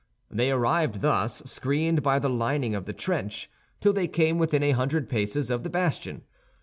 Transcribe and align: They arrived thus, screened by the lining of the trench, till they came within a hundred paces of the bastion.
They 0.31 0.49
arrived 0.49 1.01
thus, 1.01 1.43
screened 1.45 2.01
by 2.01 2.17
the 2.17 2.27
lining 2.27 2.73
of 2.73 2.85
the 2.85 2.91
trench, 2.93 3.51
till 3.79 3.93
they 3.93 4.07
came 4.07 4.39
within 4.39 4.63
a 4.63 4.71
hundred 4.71 5.07
paces 5.07 5.51
of 5.51 5.61
the 5.61 5.69
bastion. 5.69 6.23